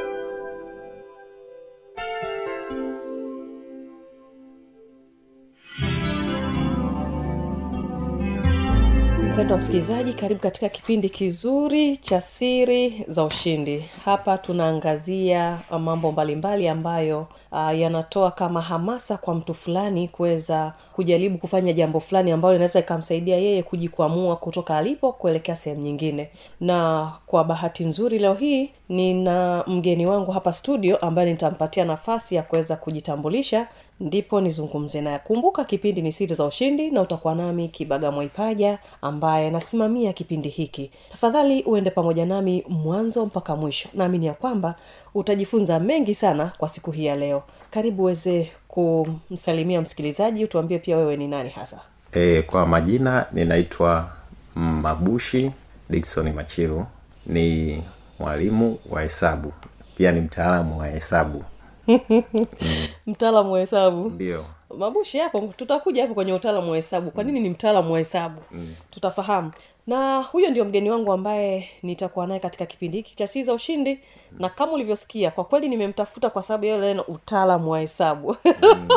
mpendo 9.33 9.53
wa 9.53 9.59
msikilizaji 9.59 10.13
karibu 10.13 10.41
katika 10.41 10.69
kipindi 10.69 11.09
kizuri 11.09 11.97
cha 11.97 12.21
siri 12.21 13.05
za 13.07 13.23
ushindi. 13.23 13.85
Hapa 14.05 14.37
tunaangazia 14.37 15.59
mambo 15.79 16.11
mbalimbali 16.11 16.67
ambayo 16.67 17.27
uh, 17.51 17.79
yanatoa 17.79 18.31
kama 18.31 18.61
hamasa 18.61 19.17
kwa 19.17 19.35
mtu 19.35 19.53
fulani 19.53 20.07
kuweza 20.07 20.73
kujaribu 20.95 21.37
kufanya 21.37 21.73
jambo 21.73 21.99
fulani 21.99 22.31
ambayo 22.31 22.55
inaweza 22.55 22.79
ikamsaidia 22.79 23.37
yeye 23.37 23.63
kujikwamua 23.63 24.35
kutoka 24.35 24.77
alipo 24.77 25.11
kuelekea 25.11 25.55
sehemu 25.55 25.81
nyingine. 25.81 26.29
Na 26.59 27.11
kwa 27.25 27.43
bahati 27.43 27.85
nzuri 27.85 28.19
leo 28.19 28.33
hii 28.33 28.69
nina 28.89 29.63
mgeni 29.67 30.05
wangu 30.05 30.31
hapa 30.31 30.53
studio 30.53 30.97
ambaye 30.97 31.31
nitampatia 31.31 31.85
nafasi 31.85 32.35
ya 32.35 32.43
kuweza 32.43 32.75
kujitambulisha 32.75 33.67
ndipo 33.99 34.41
nizungumze 34.41 35.01
naye. 35.01 35.19
Kumbuka 35.19 35.63
kipindi 35.65 36.01
ni 36.01 36.11
siri 36.11 36.35
za 36.35 36.45
ushindi 36.45 36.91
na 36.91 37.01
utakuwa 37.01 37.35
nami 37.35 37.67
kibaga 37.69 38.11
mwaipaja 38.11 38.79
ambaye 39.01 39.49
nasimamia 39.51 40.13
kipindi 40.13 40.49
hiki. 40.49 40.91
Tafadhali 41.11 41.63
uende 41.63 41.89
pamoja 41.89 42.25
nami 42.25 42.63
mwanzo 42.69 43.25
mpaka 43.25 43.55
mwisho. 43.55 43.89
Naamini 43.93 44.25
ya 44.25 44.33
kwamba 44.33 44.75
utajifunza 45.15 45.79
mengi 45.79 46.15
sana 46.15 46.51
kwa 46.57 46.69
siku 46.69 46.91
hii 46.91 47.05
ya 47.05 47.15
leo. 47.15 47.43
Karibu 47.71 48.01
uweze 48.03 48.51
kumsalimia 48.67 49.81
msikilizaji 49.81 50.43
utuambie 50.43 50.79
pia 50.79 50.97
wewe 50.97 51.17
ni 51.17 51.27
nani 51.27 51.49
hasa. 51.49 51.81
E, 52.13 52.41
kwa 52.41 52.65
majina 52.65 53.25
ninaitwa 53.31 54.09
mabushi 54.55 55.51
dikson 55.89 56.33
machiru. 56.33 56.85
Ni 57.25 57.83
mwalimu 58.23 58.79
wa 58.89 59.01
hesabu. 59.01 59.53
Pia 59.97 60.11
ni 60.11 60.21
mtaalamu 60.21 60.79
wa 60.79 60.87
hesabu. 60.87 61.43
Mtaalamu 63.07 63.51
wa 63.53 63.59
hesabu. 63.59 64.09
Ndio 64.09 64.45
mabushi 64.77 65.17
hapo 65.17 65.53
tutakuja 65.57 66.01
hapo 66.01 66.13
kwenye 66.13 66.33
utaalamu 66.33 66.69
wa 66.71 66.75
hesabu. 66.75 67.11
Kwa 67.11 67.23
nini 67.23 67.39
ni 67.39 67.49
mtaalamu 67.49 67.93
wa 67.93 67.99
hesabu? 67.99 68.41
Mm. 68.51 68.75
tutafahamu. 68.91 69.51
Na 69.87 70.21
huyo 70.21 70.49
ndio 70.49 70.65
mgeni 70.65 70.91
wangu 70.91 71.11
ambaye 71.11 71.69
nitakuwa 71.83 72.27
naye 72.27 72.39
katika 72.39 72.65
kipindi 72.65 72.97
hiki 72.97 73.15
cha 73.15 73.27
sii 73.27 73.43
za 73.43 73.53
ushindi. 73.53 73.93
Mm. 74.31 74.37
na 74.39 74.49
kama 74.49 74.71
ulivyosikia 74.73 75.31
kwa 75.31 75.43
kweli 75.43 75.69
nimemtafuta 75.69 76.29
kwa 76.29 76.41
sababu 76.41 76.65
ya 76.65 76.77
neno 76.77 77.01
utaalamu 77.07 77.71
wa 77.71 77.79
hesabu. 77.79 78.35
Mm. 78.45 78.87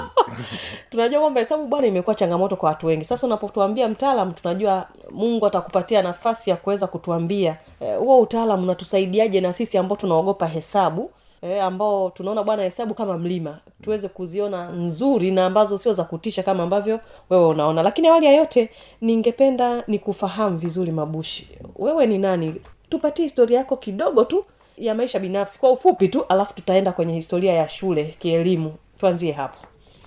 tunajua 0.91 1.21
kwamba 1.21 1.41
hesabu 1.41 1.67
bwana 1.67 1.87
imekuwa 1.87 2.15
changamoto 2.15 2.57
kwa 2.57 2.69
watu 2.69 2.87
wengi. 2.87 3.05
Sasa 3.05 3.27
unapotuambia 3.27 3.89
mtaalam 3.89 4.33
tunajua 4.33 4.89
mungu 5.11 5.47
atakupatia 5.47 6.03
nafasi 6.03 6.51
ya 6.51 6.57
kuweza 6.57 6.87
kutuambia 6.87 7.57
huo 7.99 8.19
e, 8.19 8.21
utaalamu 8.21 8.63
unatusaidiaje 8.63 9.41
na 9.41 9.53
sisi 9.53 9.79
ambao 9.79 9.97
tunaogopa 9.97 10.47
hesabu 10.47 11.11
e, 11.43 11.61
ambao 11.61 12.11
tunaona 12.11 12.43
bwana 12.43 12.63
hesabu 12.63 12.95
kama 12.95 13.19
mlima. 13.19 13.59
Tuweze 13.83 14.09
kuziona 14.09 14.69
nzuri 14.73 15.31
na 15.31 15.47
ambazo 15.47 15.79
sio 15.79 15.93
za 15.93 16.05
kutisha 16.05 16.43
kama 16.43 16.63
ambavyo 16.63 17.01
wewe 17.31 17.47
unaona. 17.47 17.83
Lakini 17.83 18.09
awali 18.09 18.27
ya 18.27 18.33
yote 18.33 18.71
ningependa 19.01 19.85
ni 19.87 19.99
kufahamu 19.99 20.59
vizuri 20.59 20.93
mabushi. 20.93 21.49
Wewe 21.77 22.07
ni 22.07 22.19
nani? 22.19 22.55
Tupatie 22.91 23.25
historia 23.25 23.59
yako 23.59 23.77
kidogo 23.77 24.25
tu 24.25 24.45
ya 24.79 24.95
maisha 24.95 25.19
binafsi 25.19 25.61
kwa 25.61 25.71
ufupi 25.71 26.09
tu 26.09 26.25
alafu 26.29 26.55
tutaenda 26.55 26.93
kwenye 26.93 27.15
historia 27.15 27.53
ya 27.53 27.69
shule 27.69 28.05
kielimu. 28.19 28.75
Tuanzie 29.01 29.33
hapo. 29.33 29.67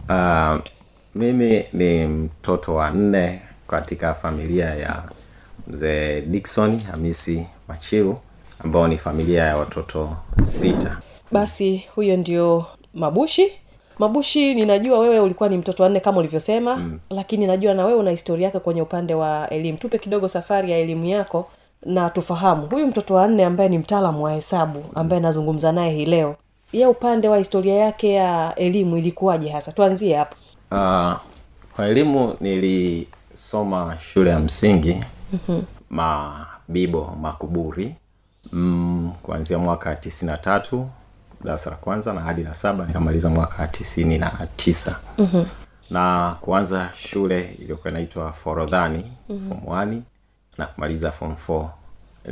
Uh, 0.10 0.62
mimi 1.16 1.66
ni 1.74 2.08
mtoto 2.08 2.76
wa 2.76 2.92
nne 2.92 3.42
katika 3.68 4.14
familia 4.14 4.66
ya 4.66 5.04
mzee 5.68 6.22
dikson 6.22 6.80
hamisi 6.80 7.48
machiru 7.68 8.18
ambao 8.64 8.88
ni 8.88 8.98
familia 8.98 9.44
ya 9.44 9.58
watoto 9.58 10.18
sita 10.44 10.98
basi 11.32 11.84
huyo 11.96 12.18
ndio 12.18 12.66
mabushi. 12.94 13.52
Mabushi 14.00 14.54
ninajua 14.56 15.00
wewe 15.00 15.20
ulikuwa 15.20 15.50
ni 15.50 15.58
mtoto 15.58 15.84
wanne 15.84 16.00
kama 16.00 16.18
ulivyosema 16.20 16.76
mm. 16.76 17.00
lakini 17.10 17.48
najua 17.48 17.74
na 17.74 17.86
wewe 17.86 18.00
una 18.00 18.12
historia 18.12 18.46
yake 18.46 18.60
kwenye 18.60 18.82
upande 18.82 19.14
wa 19.14 19.50
elimu. 19.50 19.78
Tupe 19.78 19.98
kidogo 19.98 20.28
safari 20.28 20.72
ya 20.72 20.78
elimu 20.78 21.06
yako 21.06 21.50
na 21.86 22.10
tufahamu. 22.10 22.68
Huyu 22.68 22.88
mtoto 22.88 23.14
wa 23.16 23.28
nne 23.28 23.46
ambaye 23.46 23.70
ni 23.70 23.78
mtaalamu 23.78 24.24
wa 24.24 24.32
hesabu 24.34 24.84
ambaye 24.96 25.22
nazungumza 25.22 25.72
naye 25.72 25.92
hii 25.92 26.06
leo 26.06 26.36
ye 26.74 26.88
upande 26.88 27.30
wa 27.30 27.38
historia 27.38 27.76
yake 27.76 28.14
ya 28.14 28.56
elimu 28.56 28.98
ilikuwaje 28.98 29.50
hasa? 29.50 29.72
Tuanzie 29.72 30.16
hapo. 30.16 30.36
Uh, 30.72 31.14
kwa 31.76 31.88
elimu 31.88 32.36
nilisoma 32.42 33.98
shule 34.00 34.30
ya 34.30 34.40
msingi 34.40 34.98
mm-hmm. 35.34 35.64
mabibo 35.90 37.16
makuburi 37.22 37.96
mm, 38.52 39.12
kuanzia 39.24 39.58
mwaka 39.58 39.96
tisini 39.96 40.32
na 40.32 40.38
tatu 40.38 40.88
darasa 41.44 41.70
la 41.70 41.76
kwanza 41.76 42.14
na 42.14 42.22
hadi 42.22 42.44
la 42.44 42.54
saba 42.54 42.86
nikamaliza 42.86 43.30
mwaka 43.30 43.68
tisini 43.68 44.18
na 44.18 44.48
tisa 44.56 45.00
mm-hmm. 45.18 45.46
na 45.90 46.36
kuanza 46.42 46.90
shule 46.96 47.56
iliyokuwa 47.60 47.92
inaitwa 47.92 48.34
forodhani 48.34 49.12
mm-hmm. 49.30 49.50
form 49.50 49.68
one 49.68 50.02
na 50.58 50.66
kumaliza 50.66 51.12
form 51.12 51.36
four 51.36 51.70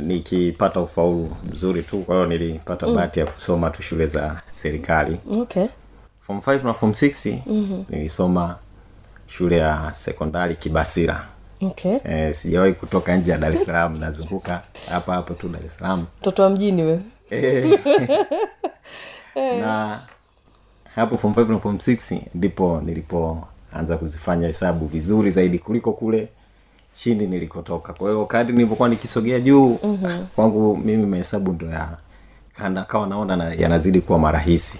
nikipata 0.00 0.80
ufaulu 0.80 1.36
mzuri 1.52 1.82
tu 1.82 1.98
kwa 2.02 2.14
hiyo 2.14 2.26
nilipata 2.26 2.86
mm. 2.86 2.94
bahati 2.94 3.20
ya 3.20 3.26
kusoma 3.26 3.70
tu 3.70 3.82
shule 3.82 4.06
za 4.06 4.42
serikali 4.46 5.20
okay 5.40 5.66
form 6.20 6.38
5 6.38 6.64
na 6.66 6.74
form 6.74 6.92
6 6.92 7.38
mm-hmm. 7.46 7.84
nilisoma 7.88 8.56
shule 9.26 9.56
ya 9.56 9.90
sekondari 9.94 10.56
kibasira 10.56 11.24
okay 11.62 11.98
e, 12.04 12.32
sijawahi 12.32 12.72
kutoka 12.72 13.16
nje 13.16 13.32
ya 13.32 13.38
dar 13.38 13.54
es 13.54 13.64
salaam 13.64 13.98
nazunguka 13.98 14.62
hapa 14.90 15.14
hapo 15.14 15.34
tu 15.34 15.48
dar 15.48 15.66
es 15.66 15.74
salaam 15.74 16.06
mtoto 16.20 16.42
wa 16.42 16.50
mjini 16.50 16.82
we 16.82 16.92
e, 16.92 17.00
na 19.60 20.00
hapo 20.94 21.18
form 21.18 21.34
5 21.34 21.52
na 21.52 21.58
form 21.58 21.76
6 21.76 22.20
ndipo 22.34 22.80
nilipoanza 22.84 23.96
kuzifanya 23.98 24.46
hesabu 24.46 24.86
vizuri 24.86 25.30
zaidi 25.30 25.58
kuliko 25.58 25.92
kule 25.92 26.28
chini 26.92 27.26
nilikotoka 27.26 27.92
kwa 27.92 28.10
hiyo 28.10 28.26
kadi 28.26 28.52
nilivyokuwa 28.52 28.88
nikisogea 28.88 29.40
juu 29.40 29.78
mm-hmm. 29.84 30.26
kwangu 30.36 30.76
mimi 30.76 31.06
mahesabu 31.06 31.52
ndo 31.52 31.66
ya 31.66 31.96
kana 32.58 32.86
naona 33.08 33.36
na, 33.36 33.54
yanazidi 33.54 34.00
kuwa 34.00 34.18
marahisi 34.18 34.78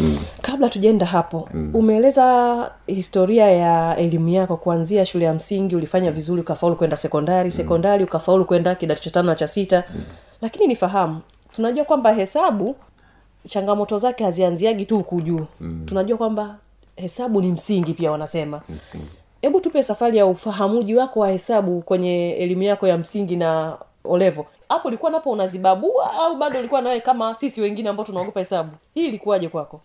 mm. 0.00 0.18
kabla 0.42 0.68
tujaenda 0.68 1.06
hapo 1.06 1.48
mm. 1.54 1.70
umeeleza 1.74 2.70
historia 2.86 3.50
ya 3.50 3.96
elimu 3.96 4.28
yako 4.28 4.56
kuanzia 4.56 5.06
shule 5.06 5.24
ya 5.24 5.34
msingi 5.34 5.76
ulifanya 5.76 6.12
vizuri 6.12 6.40
ukafaulu 6.40 6.76
kwenda 6.76 6.96
sekondari 6.96 7.50
sekondari 7.50 8.04
mm. 8.04 8.08
ukafaulu 8.08 8.44
kwenda 8.44 8.74
kidato 8.74 9.02
cha 9.02 9.10
tano 9.10 9.26
na 9.28 9.34
cha 9.34 9.48
sita 9.48 9.84
mm. 9.94 10.02
lakini 10.40 10.66
nifahamu 10.66 11.20
tunajua 11.58 11.84
kwamba 11.84 12.12
hesabu 12.12 12.76
changamoto 13.48 13.98
zake 13.98 14.24
hazianziagi 14.24 14.86
tu 14.86 14.96
huku 14.96 15.20
juu. 15.20 15.46
Mm. 15.60 15.82
tunajua 15.86 16.18
kwamba 16.18 16.56
hesabu 16.96 17.40
ni 17.40 17.52
msingi 17.52 17.94
pia 17.94 18.10
wanasema. 18.10 18.60
Hebu 19.42 19.60
tupe 19.60 19.82
safari 19.82 20.18
ya 20.18 20.26
ufahamuji 20.26 20.94
wako 20.96 21.20
wa 21.20 21.28
hesabu 21.30 21.82
kwenye 21.82 22.30
elimu 22.30 22.62
yako 22.62 22.86
ya 22.88 22.98
msingi 22.98 23.36
na 23.36 23.76
olevo 24.04 24.46
hapo 24.68 24.88
ulikuwa 24.88 25.10
napo 25.10 25.30
unazibabua 25.30 26.12
au 26.12 26.36
bado 26.36 26.58
ulikuwa 26.58 26.80
nawe 26.82 27.00
kama 27.00 27.34
sisi 27.34 27.60
wengine 27.60 27.88
ambao 27.88 28.06
tunaogopa 28.06 28.40
hesabu? 28.40 28.70
Hii 28.94 29.06
ilikuwaje 29.06 29.48
kwako? 29.48 29.80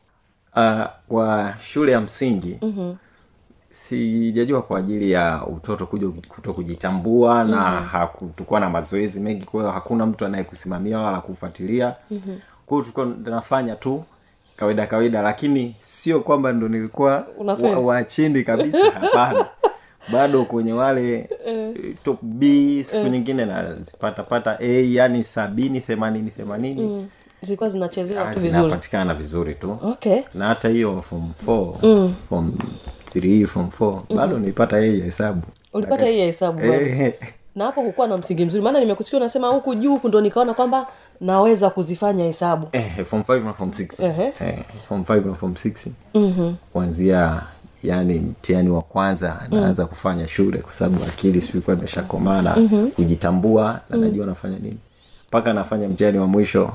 Uh, 0.56 0.82
kwa 1.08 1.54
shule 1.60 1.92
ya 1.92 2.02
msingi 2.02 2.58
mm-hmm. 2.62 2.96
Sijajua 3.74 4.62
kwa 4.62 4.80
ajili 4.80 5.12
ya 5.12 5.46
utoto 5.48 5.86
kuja 5.86 6.08
kuto 6.28 6.54
kujitambua 6.54 7.36
mm-hmm. 7.36 7.52
na 7.60 7.62
hakutukuwa 7.82 8.60
na 8.60 8.70
mazoezi 8.70 9.20
mengi 9.20 9.46
kwa 9.46 9.62
hiyo 9.62 9.72
hakuna 9.74 10.06
mtu 10.06 10.26
anayekusimamia 10.26 11.00
wala 11.00 11.22
kufuatilia. 11.22 11.96
Mm-hmm. 12.12 12.40
kwa 12.66 12.78
hiyo 12.78 12.82
tulikuwa 12.82 13.32
nafanya 13.36 13.76
tu 13.76 14.04
kawaida 14.56 14.88
kawaida 14.88 15.22
lakini 15.22 15.76
sio 15.80 16.20
kwamba 16.20 16.52
ndo 16.54 16.68
nilikuwa 16.68 17.28
wa, 17.38 17.80
wa 17.80 18.04
chini 18.04 18.44
kabisa 18.44 18.92
hapana. 19.02 19.46
Bado 20.12 20.46
kwenye 20.46 20.74
wale 20.74 21.30
top 22.04 22.20
b 22.22 22.84
siku 22.84 23.08
nyingine 23.08 23.46
nazipatapata 23.46 24.58
a 24.60 24.94
yani 24.94 25.24
sabini 25.24 25.80
themanini 25.82 26.30
themanini. 26.30 26.82
Mm. 26.82 27.08
zilikuwa 27.42 27.70
zinachezewa 27.70 28.24
tu 28.24 28.30
vizuri. 28.34 28.52
zinapatikana 28.52 29.14
vizuri 29.16 29.56
tu. 29.56 29.78
Okay. 29.84 30.22
Na 30.34 30.48
hata 30.48 30.70
hiyo 30.70 31.02
form 31.02 31.34
four, 31.34 31.76
mm. 31.84 32.14
form 32.30 32.54
3 33.16 33.46
form 33.46 33.68
4 33.80 34.16
bado 34.16 34.40
nilipata 34.40 34.80
hii 34.80 35.00
ya 35.00 35.06
hesabu. 35.06 35.42
Ulipata 35.74 36.06
hii 36.06 36.20
ya 36.20 36.26
hesabu. 36.26 36.62
Eh, 36.62 37.14
na 37.56 37.66
hapo 37.66 37.82
kukuwa 37.82 38.08
na 38.08 38.18
msingi 38.18 38.46
mzuri. 38.46 38.64
Maana 38.64 38.80
nimekusikia 38.80 39.20
unasema 39.20 39.48
huku 39.48 39.76
juu 39.76 39.92
huku 39.92 40.08
ndo 40.08 40.22
nikaona 40.22 40.54
kwamba 40.54 40.88
naweza 41.22 41.70
kuzifanya 41.70 42.24
hesabu. 42.24 42.68
Eh, 42.72 43.06
form 43.06 43.22
5 43.22 43.44
na 43.46 43.54
form 43.54 43.70
6 43.70 44.06
eh, 44.06 44.60
form 44.88 45.02
5 45.02 45.26
na 45.26 45.34
form 45.34 45.54
6 45.54 46.54
kuanzia 46.74 47.42
yani 47.84 48.14
mtihani 48.20 48.70
wa 48.70 48.82
kwanza 48.82 49.48
naanza 49.52 49.86
kufanya 49.86 50.28
shule 50.28 50.58
kwa 50.58 50.74
sababu 50.74 51.04
akili 51.04 51.42
sikuwa 51.42 51.78
imeshakomana 51.78 52.58
kujitambua 52.96 53.80
na 53.90 53.98
najua 53.98 54.26
nafanya 54.26 54.58
nini. 54.60 54.78
Mpaka 55.28 55.54
nafanya 55.54 55.90
mtihani 55.90 56.18
wa 56.18 56.28
mwisho. 56.28 56.72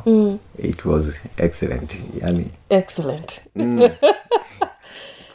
It 0.58 0.84
was 0.84 1.20
excellent. 1.36 2.04
Yani 2.22 2.46
excellent. 2.68 3.40
Sasa 3.56 3.90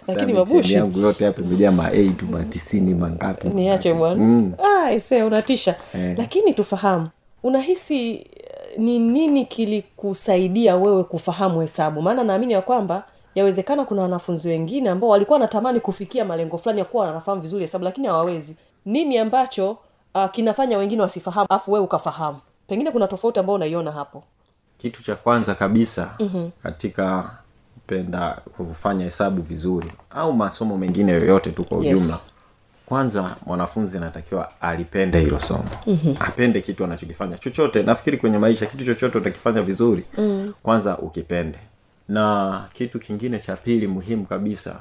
Lakini 0.07 0.33
Mabushi- 0.33 0.73
yangu 0.73 0.99
yote 0.99 1.25
hapa 1.25 1.41
imejaa 1.41 1.71
ma 1.71 1.89
tu 2.17 2.25
ma 2.31 2.43
tisini 2.43 2.93
mangapi 2.93 3.47
niache 3.47 3.93
bwana. 3.93 4.15
Mm. 4.15 4.53
ah, 4.63 5.25
unatisha. 5.25 5.75
Eh. 5.95 6.15
lakini 6.17 6.53
tufahamu. 6.53 7.09
Unahisi 7.43 8.11
eh, 8.15 8.23
ni 8.77 8.99
nini 8.99 9.45
kilikusaidia 9.45 10.75
wewe 10.75 11.03
kufahamu 11.03 11.61
hesabu? 11.61 12.01
Maana 12.01 12.23
naamini 12.23 12.53
ya 12.53 12.61
kwamba 12.61 13.03
yawezekana 13.35 13.85
kuna 13.85 14.01
wanafunzi 14.01 14.49
wengine 14.49 14.89
ambao 14.89 15.09
walikuwa 15.09 15.35
wanatamani 15.39 15.79
kufikia 15.79 16.25
malengo 16.25 16.57
fulani 16.57 16.79
ya 16.79 16.85
kuwa 16.85 17.05
wanafahamu 17.05 17.41
vizuri 17.41 17.61
hesabu 17.61 17.83
lakini 17.85 18.07
hawawezi. 18.07 18.55
Nini 18.85 19.17
ambacho 19.17 19.77
uh, 20.15 20.29
kinafanya 20.31 20.77
wengine 20.77 21.01
wasifahamu 21.01 21.47
afu 21.49 21.71
wewe 21.71 21.85
ukafahamu? 21.85 22.37
Pengine 22.67 22.91
kuna 22.91 23.07
tofauti 23.07 23.39
ambao 23.39 23.55
unaiona 23.55 23.91
hapo. 23.91 24.23
Kitu 24.77 25.03
cha 25.03 25.15
kwanza 25.15 25.55
kabisa 25.55 26.09
mm-hmm. 26.19 26.51
katika 26.63 27.29
penda 27.87 28.41
kufanya 28.57 29.03
hesabu 29.03 29.41
vizuri 29.41 29.91
au 30.09 30.33
masomo 30.33 30.77
mengine 30.77 31.11
yoyote 31.11 31.51
tu 31.51 31.63
kwa 31.63 31.77
Yes. 31.85 31.95
ujumla 32.01 32.19
kwanza 32.85 33.35
mwanafunzi 33.45 33.97
anatakiwa 33.97 34.61
alipende 34.61 35.19
hilo 35.19 35.39
somo 35.39 35.69
mm-hmm. 35.87 36.15
apende 36.19 36.61
kitu 36.61 36.83
anachokifanya 36.83 37.37
chochote 37.37 37.83
nafikiri 37.83 38.17
kwenye 38.17 38.37
maisha 38.37 38.65
kitu 38.65 38.85
chochote 38.85 39.17
utakifanya 39.17 39.61
vizuri 39.61 40.03
mm. 40.17 40.53
kwanza 40.63 40.97
ukipende 40.97 41.59
na 42.09 42.65
kitu 42.73 42.99
kingine 42.99 43.39
cha 43.39 43.55
pili 43.55 43.87
muhimu 43.87 44.25
kabisa 44.25 44.75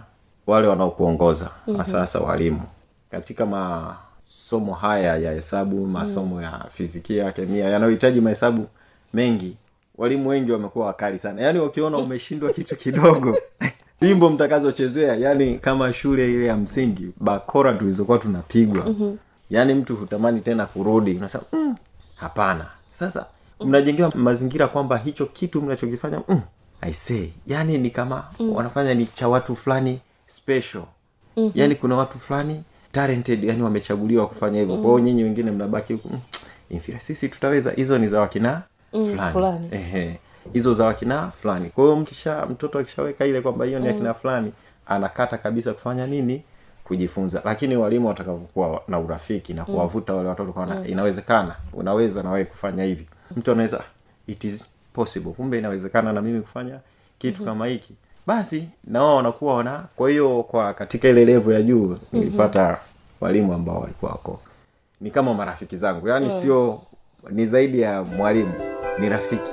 wale 0.46 0.68
wanaokuongoza 0.68 1.50
mm-hmm. 1.66 1.84
sasa 1.84 2.20
walimu 2.20 2.62
katika 3.10 3.46
masomo 3.46 4.74
haya 4.74 5.16
ya 5.16 5.32
hesabu 5.32 5.86
masomo 5.86 6.36
mm. 6.36 6.42
ya 6.42 6.64
fizikia 6.70 7.32
kemia 7.32 7.64
yanayohitaji 7.68 8.20
mahesabu 8.20 8.66
mengi 9.14 9.56
walimu 9.98 10.28
wengi 10.28 10.52
wamekuwa 10.52 10.86
wakali 10.86 11.18
sana 11.18 11.42
yaani 11.42 11.58
wakiona 11.58 11.98
umeshindwa 11.98 12.52
kitu 12.52 12.76
kidogo 12.76 13.38
wimbo 14.02 14.30
mtakazochezea 14.30 15.16
yani 15.16 15.58
kama 15.58 15.92
shule 15.92 16.32
ile 16.32 16.46
ya 16.46 16.56
msingi 16.56 17.10
bakora 17.20 17.74
tulizokuwa 17.74 18.18
tunapigwa 18.18 18.84
mm-hmm. 18.86 19.18
yaani 19.50 19.74
mtu 19.74 19.96
hutamani 19.96 20.40
tena 20.40 20.66
kurudi 20.66 21.14
unasema 21.14 21.44
mm, 21.52 21.76
hapana 22.14 22.66
sasa 22.92 23.26
mnajengewa 23.64 24.12
mazingira 24.14 24.66
kwamba 24.66 24.96
hicho 24.96 25.26
kitu 25.26 25.62
mnachokifanya 25.62 26.22
mm, 26.28 26.40
I 26.80 26.92
say 26.92 27.28
yani 27.46 27.78
ni 27.78 27.90
kama 27.90 28.24
mm. 28.40 28.52
wanafanya 28.52 28.94
ni 28.94 29.06
cha 29.06 29.28
watu 29.28 29.56
fulani 29.56 30.00
special 30.26 30.82
mm-hmm. 31.36 31.52
yani 31.54 31.74
kuna 31.74 31.96
watu 31.96 32.18
fulani 32.18 32.62
talented 32.92 33.44
yani 33.44 33.62
wamechaguliwa 33.62 34.26
kufanya 34.26 34.60
hivyo 34.60 34.76
mm. 34.76 34.82
kwa 34.82 34.90
hiyo 34.90 35.04
nyinyi 35.04 35.24
wengine 35.24 35.50
mnabaki 35.50 35.92
huku 35.92 36.08
mm, 36.08 36.80
sisi 36.98 37.28
tutaweza 37.28 37.70
hizo 37.70 37.98
ni 37.98 38.08
za 38.08 38.20
wakina 38.20 38.62
fulani, 38.92 39.32
fulani. 39.32 39.68
Ehe. 39.70 40.18
hizo 40.52 40.72
za 40.74 40.84
wakina 40.84 41.30
fulani. 41.30 41.70
Kwa 41.70 41.84
hiyo 41.84 41.96
mkisha 41.96 42.46
mtoto 42.46 42.78
akishaweka 42.78 43.26
ile 43.26 43.40
kwamba 43.40 43.64
hiyo 43.64 43.78
ni 43.80 43.88
akina 43.88 44.14
fulani 44.14 44.52
anakata 44.86 45.38
kabisa 45.38 45.72
kufanya 45.72 46.06
nini? 46.06 46.42
Kujifunza. 46.84 47.42
Lakini 47.44 47.76
walimu 47.76 48.08
watakapokuwa 48.08 48.82
na 48.88 48.98
urafiki 48.98 49.54
na 49.54 49.64
kuwavuta 49.64 50.14
wale 50.14 50.28
watoto 50.28 50.52
kwa 50.52 50.86
inawezekana 50.86 51.56
unaweza 51.72 52.22
na 52.22 52.30
wewe 52.30 52.44
kufanya 52.44 52.84
hivi. 52.84 53.06
Mtu 53.36 53.52
anaweza 53.52 53.80
"Ah, 53.80 53.84
it 54.26 54.44
is 54.44 54.70
possible. 54.92 55.32
Kumbe 55.32 55.58
inawezekana 55.58 56.12
na 56.12 56.22
mimi 56.22 56.40
kufanya 56.40 56.78
kitu 57.18 57.44
kama 57.44 57.66
hiki. 57.66 57.94
Basi 58.26 58.68
na 58.84 59.02
wao 59.02 59.16
wanakuwa 59.16 59.54
wana 59.56 59.84
kwa 59.96 60.10
hiyo 60.10 60.42
kwa 60.42 60.74
katika 60.74 61.08
ile 61.08 61.24
levo 61.24 61.52
ya 61.52 61.62
juu 61.62 61.98
nilipata 62.12 62.78
walimu 63.20 63.52
ambao 63.54 63.80
walikuwa 63.80 64.12
wako. 64.12 64.40
Ni 65.00 65.10
kama 65.10 65.34
marafiki 65.34 65.76
zangu. 65.76 66.08
Yaani 66.08 66.30
sio 66.30 66.82
ni 67.30 67.46
zaidi 67.46 67.80
ya 67.80 68.02
mwalimu 68.02 68.52
ni 68.98 69.08
rafiki 69.08 69.52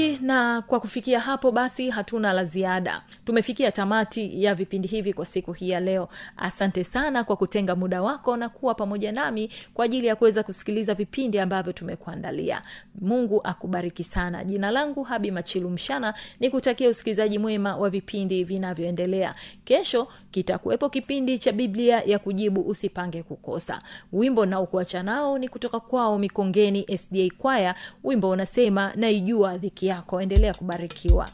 msikilizaji 0.00 0.26
na 0.26 0.62
kwa 0.62 0.80
kufikia 0.80 1.20
hapo 1.20 1.50
basi 1.52 1.90
hatuna 1.90 2.32
la 2.32 2.44
ziada. 2.44 3.02
Tumefikia 3.24 3.72
tamati 3.72 4.44
ya 4.44 4.54
vipindi 4.54 4.88
hivi 4.88 5.12
kwa 5.12 5.26
siku 5.26 5.52
hii 5.52 5.70
ya 5.70 5.80
leo. 5.80 6.08
Asante 6.36 6.84
sana 6.84 7.24
kwa 7.24 7.36
kutenga 7.36 7.76
muda 7.76 8.02
wako 8.02 8.36
na 8.36 8.48
kuwa 8.48 8.74
pamoja 8.74 9.12
nami 9.12 9.50
kwa 9.74 9.84
ajili 9.84 10.06
ya 10.06 10.16
kuweza 10.16 10.42
kusikiliza 10.42 10.94
vipindi 10.94 11.38
ambavyo 11.38 11.72
tumekuandalia. 11.72 12.62
Mungu 13.00 13.40
akubariki 13.44 14.04
sana. 14.04 14.44
Jina 14.44 14.70
langu 14.70 15.02
habi 15.02 15.30
machilu 15.30 15.70
mshana 15.70 16.14
ni 16.40 16.50
usikilizaji 16.88 17.38
mwema 17.38 17.76
wa 17.76 17.90
vipindi 17.90 18.44
vinavyoendelea. 18.44 19.34
Kesho 19.64 20.08
kitakuwepo 20.30 20.88
kipindi 20.90 21.38
cha 21.38 21.52
biblia 21.52 22.02
ya 22.02 22.18
kujibu 22.18 22.60
usipange 22.60 23.22
kukosa. 23.22 23.82
Wimbo 24.12 24.46
naokuacha 24.46 25.02
nao 25.02 25.38
ni 25.38 25.48
kutoka 25.48 25.80
kwao 25.80 26.18
mikongeni 26.18 26.86
sda 26.98 27.28
kwaya 27.38 27.74
wimbo 28.04 28.30
unasema 28.30 28.92
naijua 28.96 29.58
dhiki 29.58 29.86
yako. 29.90 30.20
Endelea 30.22 30.54
kubarikiwa 30.54 31.28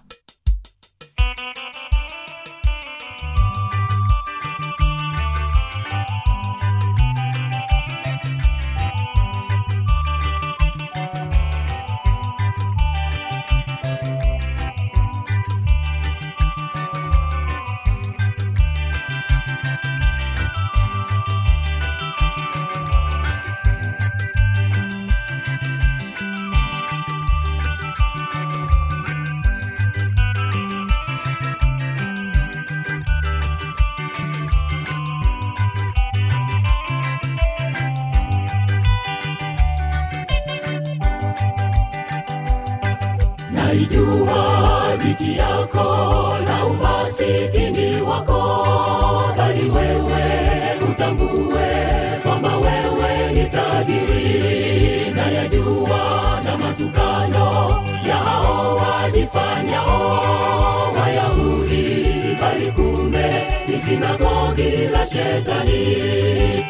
utambue 51.37 52.21
kwamba 52.23 52.57
wewe 52.57 53.33
ni 53.33 53.45
tajiri 53.45 55.11
na 55.15 55.31
yajua 55.31 56.41
na 56.45 56.59
matukano 56.59 57.85
ya 58.09 58.17
hao 58.17 58.77
wajifanyao 58.77 60.93
wayahudi. 61.01 62.07
Bali 62.41 62.73
kumbe 62.73 63.47
ni 63.69 63.77
sinagogi 63.79 64.71
la 64.93 65.07
shetani. 65.07 65.97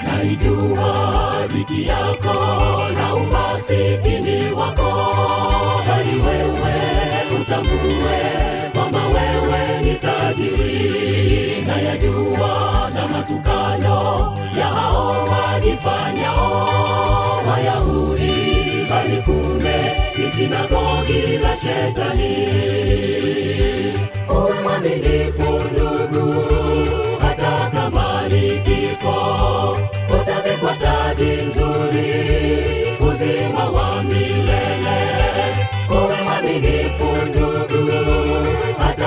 Naijua 0.03 1.33
dhiki 1.49 1.89
yako 1.89 2.35
na 2.95 3.15
umasikini 3.15 4.53
wako. 4.53 4.93
Bali 5.89 6.19
wewe 6.27 6.75
utambue 7.41 8.21
kwamba 8.75 9.07
wewe 9.07 9.81
ni 9.85 9.95
tajiri 9.95 11.63
na 11.67 11.81
yajua 11.81 12.76
matukano 13.29 14.35
ya 14.59 14.67
hao 14.67 15.27
wajifanyao 15.27 17.43
wayahudi 17.51 18.87
bali 18.91 19.23
kumbe 19.23 20.03
ni 20.19 20.27
sinagogi 20.31 21.39
la 21.43 21.57
shetani. 21.57 22.37
Uwe 24.29 24.63
ndugu 25.73 26.35
hata 27.21 27.71
kama 27.75 28.29
ni 28.29 28.61
kifo 28.61 29.79
utavikwa 30.21 30.75
taji 30.77 31.25
nzuri 31.25 32.15
uzima 33.01 33.65
wa 33.71 34.03
milele. 34.03 34.99
Uwe 35.91 36.21
ndugu 37.29 37.93
hata 38.79 39.06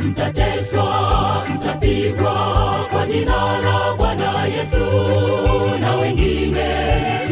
mtateswa 0.00 1.46
mtapigwa 1.54 2.34
kwa 2.90 3.06
jina 3.06 3.60
la 3.60 3.94
bwana 3.98 4.44
yesu. 4.46 4.86
Na 5.80 5.96
wengine 5.96 6.68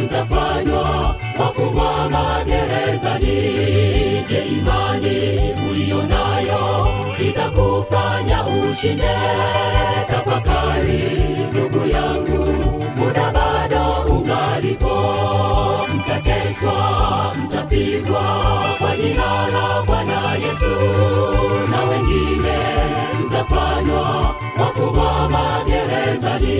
mtafanywa 0.03 1.15
wafungwa 1.39 2.09
magerezani. 2.09 3.39
Je 4.29 4.45
imani 4.47 5.39
uliyo 5.71 6.03
nayo 6.03 6.87
itakufanya 7.19 8.45
ushinde? 8.47 9.15
Tafakari 10.09 11.03
ndugu 11.51 11.87
yangu 11.89 12.28
mtateswa 16.59 17.35
mtapigwa 17.43 18.75
kwa 18.79 18.95
jina 18.97 19.47
la 19.47 19.81
bwana 19.85 20.35
yesu. 20.35 20.75
Na 21.71 21.83
wengine 21.83 22.57
mtafanywa 23.25 24.35
wafungwa 24.59 25.29
magerezani. 25.29 26.55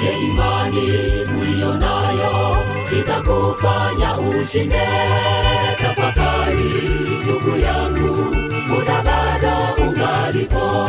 Je 0.00 0.18
imani 0.26 0.90
uliyo 1.40 1.76
itakufanya 3.00 4.18
ushinde? 4.18 4.88
Tafakari 5.78 6.90
ndugu 7.24 7.56
yangu 7.56 8.36
muda 8.68 9.02
bado 9.02 9.82
ungalipo 9.88 10.86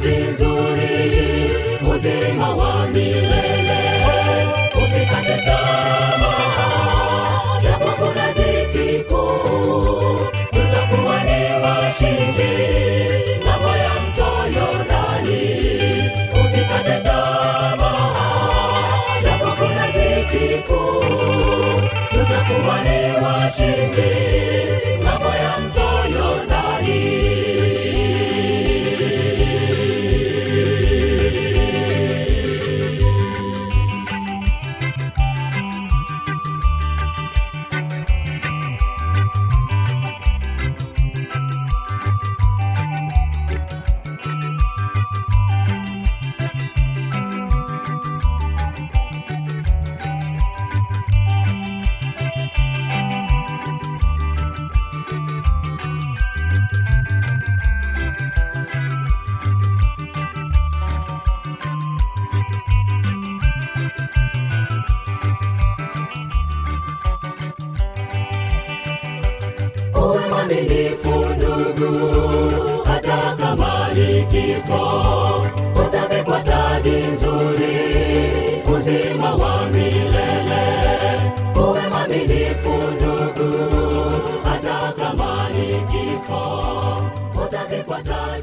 utavikwa 0.00 0.30
nzuri 0.30 0.96
uzima 1.94 2.48
wa 2.54 2.86
milele. 2.86 4.06
Usikate 4.84 5.36
tamaa 5.44 6.30
japo 7.62 7.90
kuna 7.98 8.32
dhiki 8.32 9.04
kuu 9.04 10.26
tutakuwa 10.50 11.24
ni 11.24 11.40
washindi. 11.64 12.52
Ng'ambo 13.44 13.68
ya 13.68 13.90
mto 14.00 14.30
yordani 14.56 15.42
usikate 16.44 17.00
tamaa 17.02 18.96
japo 19.22 19.48
kuna 19.58 19.86
dhiki 19.90 20.62
kuu 20.68 21.80
tutakuwa 22.10 22.76
ni 22.84 22.98
washindi 23.24 24.10